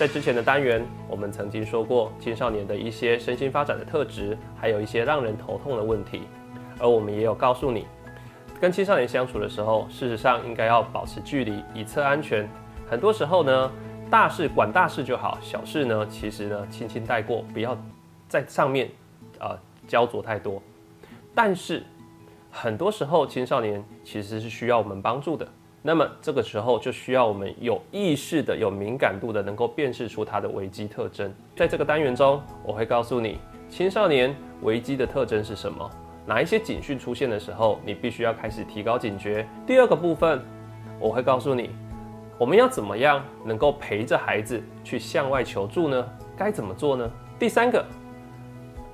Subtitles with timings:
[0.00, 6.22] 在之前的单元，我们曾经说过青少年的一些身心发展的特质，还有一些让人头痛的问题。
[6.78, 7.86] 而我们也有告诉你，
[8.58, 12.48] 跟青少年相处的时候，事实上应该要保持距离，以测安全。
[12.88, 13.70] 很多时候呢，
[14.08, 17.76] 大事管大事就好，小事呢，其实呢，轻轻带过，不要
[18.26, 18.88] 在上面
[19.38, 19.54] 啊
[19.86, 20.62] 焦灼太多。
[21.34, 21.84] 但是
[22.50, 25.46] 很多时候，青少年其实是需要我们帮助的。
[25.82, 31.32] 那么这个时候就需要我们有意识的、有敏感度的，能够辨识出它的危机特征。
[31.56, 33.38] 在这个单元中，我会告诉你
[33.70, 35.90] 青少年危机的特征是什么，
[36.26, 39.48] 哪一些警讯出现的时候，你必须要开始提高警觉。
[39.66, 40.42] 第二个部分，
[40.98, 41.70] 我会告诉你
[42.36, 46.06] 我们要怎么样能够陪着孩子去向外求助呢？
[46.36, 47.10] 该怎么做呢？
[47.38, 47.82] 第三个，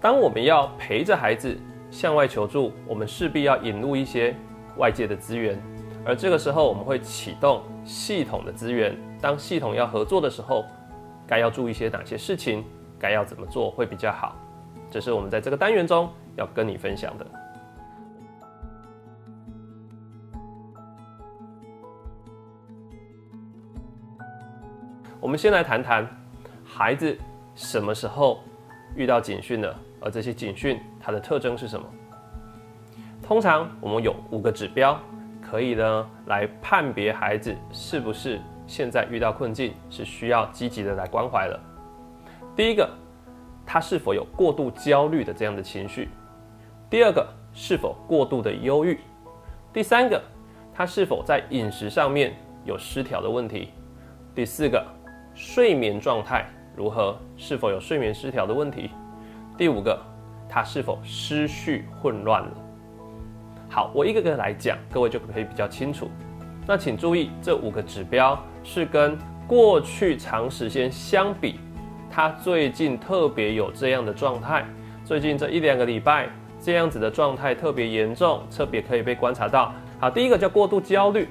[0.00, 1.54] 当我们要陪着孩子
[1.90, 4.34] 向外求助，我们势必要引入一些
[4.78, 5.60] 外界的资源。
[6.04, 8.96] 而这个时候，我们会启动系统的资源。
[9.20, 10.64] 当系统要合作的时候，
[11.26, 12.64] 该要注意些哪些事情？
[12.98, 14.34] 该要怎么做会比较好？
[14.90, 17.26] 这是我们在这个单元中要跟你分享的。
[25.20, 26.08] 我们先来谈谈
[26.64, 27.16] 孩子
[27.54, 28.40] 什么时候
[28.96, 31.86] 遇到警讯了，而这些警讯它的特征是什么？
[33.22, 34.98] 通常我们有五个指标。
[35.50, 41.58] 可以呢，来判别孩子是不是现在遇到困境，是需要积极的来关怀了。
[42.54, 42.88] 第一个，
[43.66, 46.06] 他是否有过度焦虑的这样的情绪；
[46.88, 48.94] 第二个，是否过度的忧郁；
[49.72, 50.22] 第三个，
[50.72, 52.32] 他是否在饮食上面
[52.64, 53.70] 有失调的问题；
[54.32, 54.86] 第四个，
[55.34, 58.88] 睡眠状态如何，是否有睡眠失调的问题；
[59.58, 60.00] 第五个，
[60.48, 62.69] 他是否思绪混乱了。
[63.72, 66.10] 好，我一个个来讲，各位就可以比较清楚。
[66.66, 69.16] 那请注意，这五个指标是跟
[69.46, 71.60] 过去长时间相比，
[72.10, 74.66] 他最近特别有这样的状态。
[75.04, 76.28] 最近这一两个礼拜，
[76.60, 79.72] 这样子的状态特别严重，特别可以被观察到。
[80.00, 81.28] 好，第一个叫过度焦虑。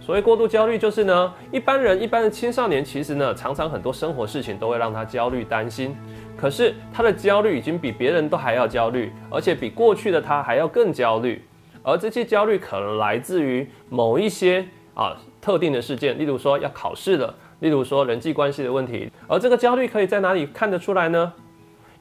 [0.00, 5.96] 所谓过度焦虑，就是呢，一般人、一般的青少年，其实呢，常常很多生活事情都会让他焦虑、担心。
[6.36, 11.42] 可是他的焦虑已经比别人都还要焦虑，而且比过去的他还要更焦虑。
[11.82, 19.10] 而这些焦虑可能来自于某一些啊特定的事件，例如说要考试了，例如说人际关系的问题。
[19.26, 21.32] 而这个焦虑可以在哪里看得出来呢？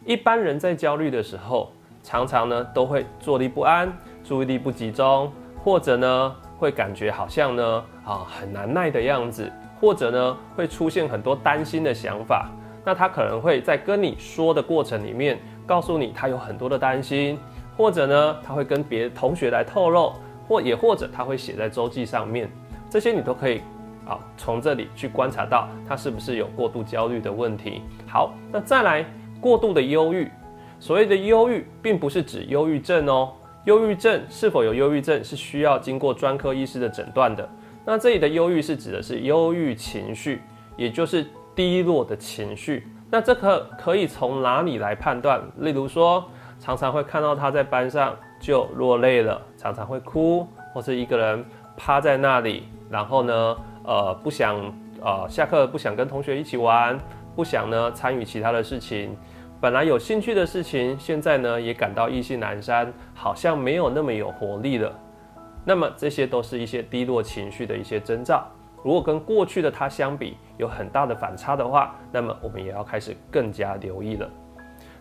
[0.05, 1.71] 一般人在焦虑的时候，
[2.03, 3.91] 常常呢都会坐立不安，
[4.23, 5.31] 注意力不集中，
[5.63, 12.49] 或者呢会感觉好像呢啊很难耐的样子，或者呢会出现很多担心的想法。
[12.85, 17.37] 那他可能会在跟你说的过程里面，告诉你他有很多的担心。
[17.79, 20.13] 或者呢，他会跟别的同学来透露，
[20.49, 22.51] 或也或者他会写在周记上面，
[22.89, 23.61] 这些你都可以
[24.05, 27.81] 啊从这里去观察到他是不是有过度焦虑的问题。
[28.05, 29.05] 好，那再来
[29.39, 30.29] 过度的忧郁，
[30.77, 33.31] 所谓的忧郁，并不是指忧郁症哦，
[33.63, 37.47] 忧郁症是否有忧郁症是需要经过专科医师的诊断的。
[37.85, 40.41] 那这里的忧郁是指的是忧郁情绪，
[40.75, 41.25] 也就是
[41.55, 42.85] 低落的情绪。
[43.09, 45.41] 那这个可以从哪里来判断？
[45.59, 46.29] 例如说。
[46.59, 51.43] 常常会看到他在班上就落泪了，常常会哭，或是一个人
[51.77, 54.55] 趴在那里，然后呢，呃，不想
[55.01, 56.99] 呃下课不想跟同学一起玩，
[57.35, 59.15] 不想呢参与其他的事情，
[59.61, 64.93] 本来有兴趣的事情，现在呢也感到意兴阑珊，好像没有那么有活力了。
[65.65, 68.45] 那么这些都是一些低落情绪的一些征兆。
[68.83, 74.29] 如果跟过去的他相比有很大的反差的话，那么我们也要开始更加留意了。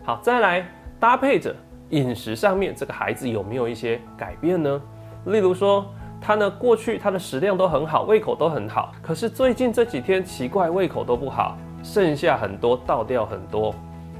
[0.03, 0.65] 好，再来。
[0.99, 1.55] 搭配着
[1.91, 4.81] 饮食上面，这个孩子有没有一些改变呢？
[5.25, 5.85] 例如说，
[6.19, 13.73] 他呢过去他的食量都很好，胃口都很好，可是最近这几天奇怪，胃口都不好，剩下很多，倒掉很多。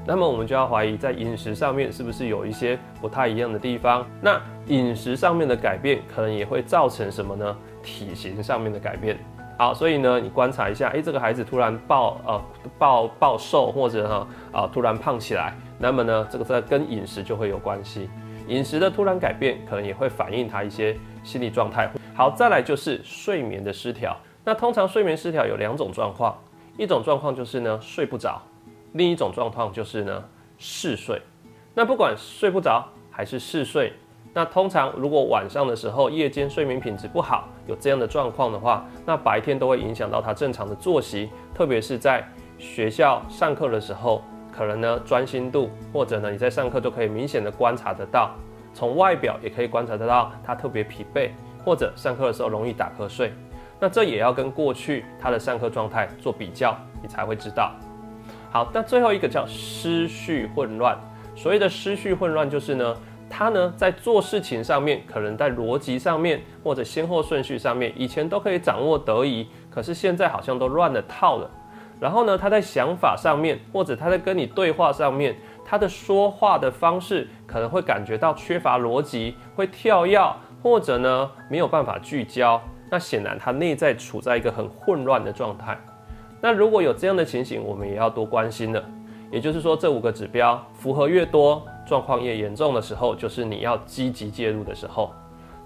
[0.06, 4.06] 那么我们就要怀疑，在饮食上面是不是有一些不太一样的地方？
[4.20, 7.56] 那饮食上面的改变，可能也会造成什么呢？
[7.82, 9.18] 体型上面的改变。
[9.58, 12.42] 好，所以呢，你观察一下，诶，这个孩子突然暴呃
[12.78, 15.54] 暴暴瘦，或者哈啊突然胖起来。
[15.82, 18.10] 那么呢，这个在跟饮食就会有关系，
[18.48, 20.94] 饮食的突然改变，可能也会反映他一些
[21.24, 21.90] 心理状态。
[22.14, 24.14] 好，再来就是睡眠的失调。
[24.44, 26.36] 那通常睡眠失调有两种状况，
[26.76, 28.42] 一种状况就是呢睡不着，
[28.92, 30.22] 另一种状况就是呢
[30.58, 31.18] 嗜睡。
[31.72, 33.94] 那不管睡不着还是嗜睡，
[34.34, 42.22] 那通常如果晚上的时候夜间睡眠品质不好，有这样的状况的话，那白天都会影响到他正常的作息，特别是在
[42.58, 44.22] 学校上课的时候。
[44.52, 48.30] 可能呢，专心度或者呢，你在上课就可以明显的观察得到，
[48.74, 51.30] 从外表也可以观察得到他特别疲惫，
[51.64, 53.32] 或者上课的时候容易打瞌睡。
[53.78, 57.72] 那这也要跟过去他的上课状态做比较，你才会知道。
[58.50, 60.98] 好，那最后一个叫思绪混乱。
[61.34, 62.96] 所谓的思绪混乱，就是呢，
[63.30, 71.50] 他呢在做事情上面，可能在逻辑上面或者先后顺序上面，以前都可以掌握得宜，可是现在好像都乱了套了。
[72.00, 80.18] 然后呢，他在想法上面，或者他在跟你对话上面，他的说话的方式可能会感觉到缺乏逻辑，会跳跃，
[80.62, 82.60] 或者呢没有办法聚焦。
[82.90, 85.78] 那显然他内在处在一个很混乱的状态。
[86.40, 88.82] 那如果有这样的情形，我们也要多关心了。
[89.30, 95.12] 也就是说，这五个指标符合越多，状况越严重的时候，就是你要积极介入的时候。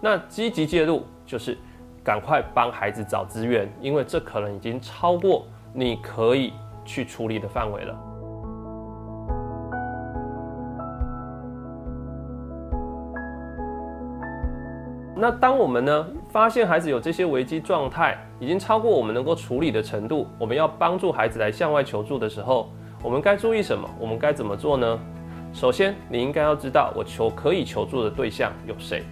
[0.02, 1.56] 那积极介入就是
[2.02, 5.46] 赶快帮孩子找资源，因为这可能已经超过
[5.76, 6.52] 你可以
[6.84, 7.98] 去处理的范围了。
[15.16, 22.70] 那当我们呢发现孩子有这些危机状态，已经超过我们能够处理的程度，我们要帮助孩子来向外求助的时候。
[23.02, 23.88] 我们该注意什么？
[23.98, 24.98] 我们该怎么做呢？
[25.52, 29.02] 首先，你应该要知道我求可以求助的对象有谁。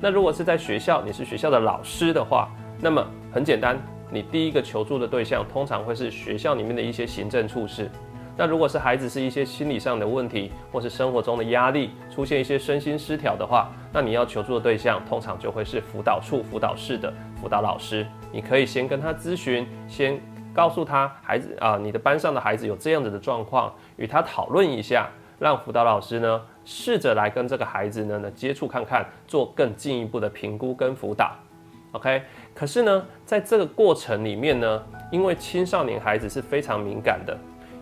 [0.00, 2.48] 那如果是在学校，你是学校的老师的话，
[2.80, 3.78] 那么很简单，
[4.10, 7.90] 你第一个求助的对象通常会是学校里面的一些行政处事。
[8.36, 18.06] 那如果是孩子是一些心理上的问题，或是生活中的压力，出现一些身心失调的话，那你要求助的对象通常就会是辅导处辅导室的辅导老师。
[18.32, 20.20] 你可以先跟他咨询，先。
[20.52, 25.08] 告诉他孩子啊，你的班上的孩子有这样子的状况，与他讨论一下，
[25.38, 31.36] 让辅导老师呢试着来跟这个孩子呢呢接触看看，做更进一步的评估跟辅导。
[31.92, 32.22] OK，
[32.54, 37.36] 可是呢，在这个过程里面呢，因为青少年孩子是非常敏感的，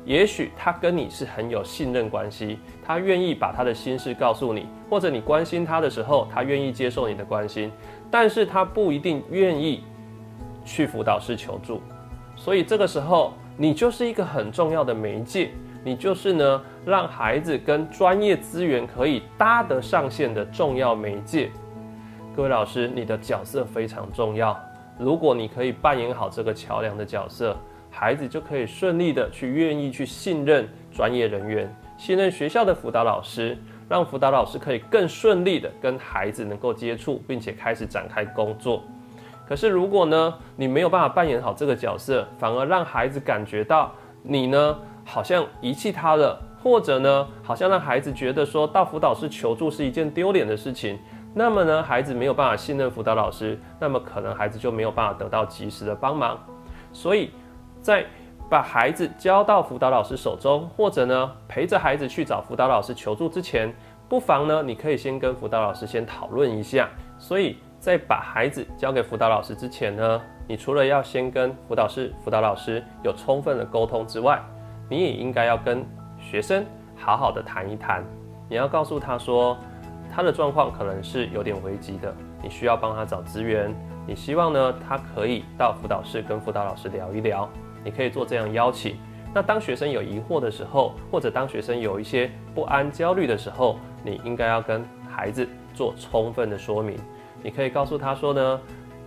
[0.04, 7.70] 也许他跟你是很有信任关系，他愿意把他的心事告诉你，或者你关心他的时候，他愿意接受你的关心，
[8.10, 9.84] 但是他不一定愿意
[10.64, 11.82] 去辅导室求助。
[12.34, 15.50] 所以这个时候，你就是一个很重要的媒介，
[15.84, 21.50] 你就是呢，让孩子跟专业资源可以搭得上线的重要媒介。
[22.38, 24.56] 各位老师，你的角色非常重要。
[24.96, 27.56] 如果你可以扮演好这个桥梁的角色，
[27.90, 33.58] 孩子就可以顺利的去愿意去信任专业人员，信任学校的辅导老师，
[33.88, 38.84] 让辅导老师可以更顺利的跟孩子能够接触，并且开始展开工作。
[39.44, 43.92] 可是，如果呢，你没有办法扮演好这个角色，反而让孩子感觉到
[44.22, 50.96] 你呢好像遗弃他了，或者呢，好像让孩子觉得说到辅导室求助是一件丢脸的事情，
[51.34, 56.38] 那么呢，孩子没有办法信任辅导老师，那么可能孩子就没有办法得到及时的帮忙。
[56.92, 57.30] 所以
[57.80, 58.04] 在
[58.50, 63.72] 把孩子交到辅导老师手中，或者呢陪着孩子去找辅导老师求助之前，
[64.08, 66.88] 不妨呢，你可以先跟辅导老师先讨论一下。
[67.18, 67.56] 所以。
[67.80, 74.42] 在把孩子交给辅导老师之前呢，你除了要先跟辅导室辅导老师有充分的沟通之外，
[74.90, 75.86] 你也应该要跟
[76.18, 76.66] 学生
[76.96, 78.02] 好好的谈一谈。
[78.48, 79.56] 你要告诉他说，
[80.18, 82.12] 他的状况可能是有点危急的，
[82.42, 83.72] 你需要帮他找资源。
[84.04, 87.48] 你希望呢，他可以到辅导室跟辅导老师聊一聊。
[87.84, 88.96] 你可以做这样邀请。
[89.32, 96.98] 那当学生有疑惑的时候，或者当学生有一些不安、焦虑的时候，你应该要跟孩子做充分的说明。
[97.40, 98.60] 你可以告诉他说呢，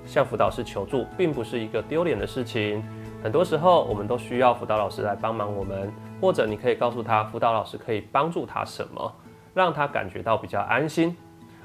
[0.05, 2.81] 向辅导师求助并不是一个丢脸的事情。
[3.21, 9.13] 很多时候，我们都需要辅导老师来帮忙我们，或者你可以告诉他，辅导老师可以帮助他什么，
[9.53, 11.15] 让他感觉到比较安心。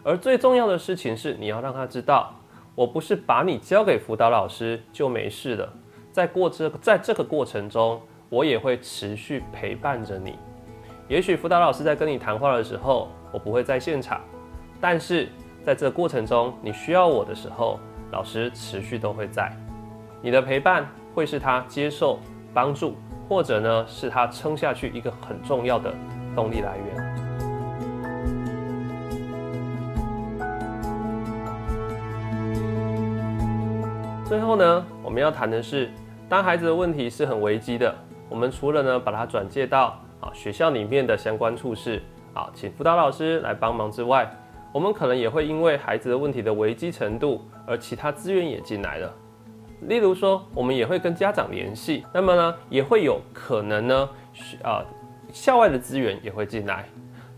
[0.02, 2.34] 而最重要的事情是，你要让他知道，
[2.74, 5.72] 我不是把你交给辅导老师就没事了。
[6.12, 10.38] 在过这在这个过程中，我也会持续陪伴着你。
[11.08, 14.20] 也许辅导老师在跟你谈话的时候，我不会在现场，
[14.80, 15.28] 但是。
[15.64, 17.80] 在这过程中，你需要我的时候，
[18.12, 19.52] 老师持续都会在。
[20.22, 22.20] 你的陪伴会是他接受
[22.54, 22.94] 帮助，
[23.28, 25.92] 或者呢是他撑下去一个很重要的
[26.36, 26.95] 动力来源。
[34.36, 35.90] 最后呢，我们要谈的是，
[36.28, 37.94] 当孩子的问题是很危机的，
[38.28, 42.02] 我们除了呢把他转介到啊学校里面的相关处室
[42.34, 44.30] 啊，请辅导老师来帮忙之外，
[44.74, 49.10] 我们可能也会因为孩子的问题的危机程度，而其他资源也进来了。
[49.80, 54.84] 例如说，我们也会跟家长联系，那么呢，也会有可能呢学，啊，
[55.32, 56.86] 校外的资源也会进来。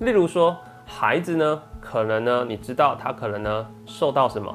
[0.01, 4.51] 例如说，孩子呢，可能呢，你知道他可能呢受到什么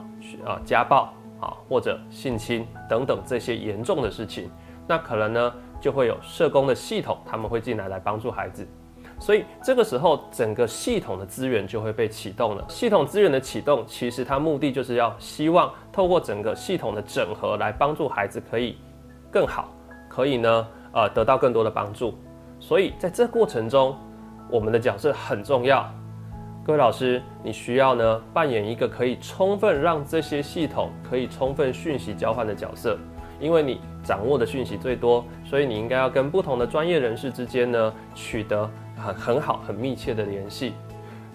[0.46, 4.50] 啊家暴啊，或者性侵等等这些严重的事情，
[4.88, 8.66] 那可能呢就会有社工的系统，他们会进来来帮助孩子。
[9.20, 12.66] 所以这个时候整个系统的资源就会被启动了。
[12.68, 18.78] 系统资源的启动，其实它目的就是要希望透过整个系统的整合来帮助孩子可以
[19.32, 19.74] 更好，
[20.10, 22.18] 可以呢呃得到更多的帮助。
[22.60, 23.96] 所以在这过程中，
[24.50, 25.90] 我们的角色很重要。
[26.66, 32.98] 各位老师，你需要呢扮演一个可以充分让这些系统可以充分讯息交换的角色，
[33.38, 40.72] 因为你掌握的讯息最多，所以你应该要跟不同的专业人士之间呢取得很很好、很密切的联系。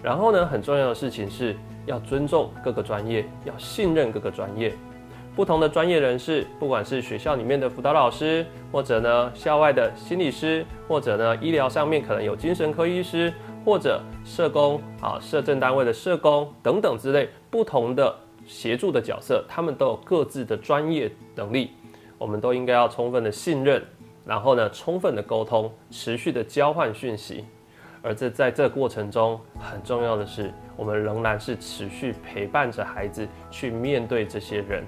[0.01, 1.55] 然后呢，很重要的事情是
[1.85, 4.73] 要尊重各个专业，要信任各个专业。
[5.35, 13.31] 不同的专业人士，不管是学校里面的辅导老师，或者呢校外的心理师，或者呢医疗上面可能有精神科医师。
[13.69, 18.15] 或者社工啊，社政单位的社工等等之类不同的
[18.47, 21.69] 协助的角色，他们都有各自的专业能力，
[22.17, 23.79] 我们都应该要充分的信任，
[24.25, 27.45] 然后呢，充分的沟通，持续的交换讯息。
[28.01, 34.83] 而这在这过程中很重要的是，我们仍然是持续陪伴着孩子去面对这些人，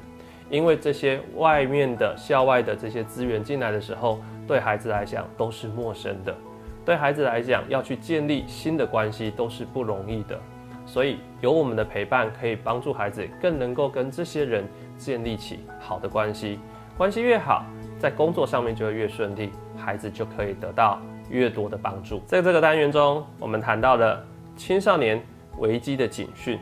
[0.50, 6.36] 因为这些外面的校外的这些资源进来的时候，对孩子来讲都是陌生的。
[6.84, 10.40] 对孩子来讲，要去建立新的关系都是不容易的，
[10.86, 16.60] 所以有我们的陪伴，可以帮助孩子更能够跟这些人建立起好的关系。
[16.98, 17.64] 关系越好，
[18.00, 22.20] 在工作上面就会越顺利，孩子就可以得到越多的帮助。
[22.26, 25.24] 在这个单元中，我们谈到了青少年
[25.60, 26.60] 危机的警讯。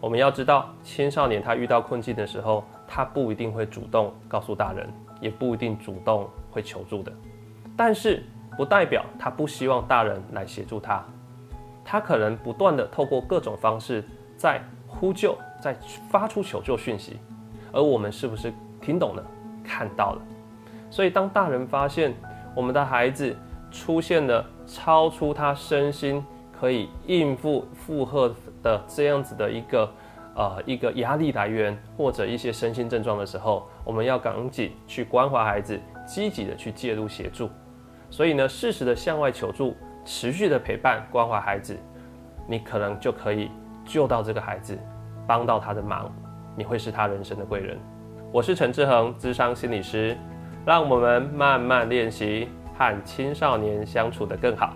[0.00, 4.86] 我们要知道，青少年他遇到困境的时候，他不一定会主动告诉大人，
[5.18, 7.10] 也不一定主动会求助的，
[7.74, 8.22] 但是。
[8.58, 11.00] 不代表他不希望大人来协助他，
[11.84, 14.04] 他可能不断的透过各种方式
[14.36, 15.76] 在呼救，在
[16.10, 17.20] 发出求救讯息，
[17.70, 19.24] 而我们是不是听懂了、
[19.62, 20.22] 看到了？
[20.90, 22.12] 所以当大人发现
[22.52, 23.36] 我们的孩子
[23.70, 29.88] 出现了超出他身心可以应付负荷的这样子的一个
[30.34, 37.48] 呃一个压力来源，或者一些身心症状的时候，我们要赶紧去关怀孩子，积极的去介入协助。
[38.10, 41.76] 所以呢，适时的向外求助，持续的陪伴关怀孩子，
[42.46, 43.50] 你可能就可以
[43.84, 44.78] 救到这个孩子，
[45.26, 46.10] 帮到他的忙，
[46.56, 47.78] 你会是他人生的贵人。
[48.32, 50.16] 我是陈志恒，智商心理师，
[50.66, 54.72] 让我们慢慢练习和青少年相处的更好。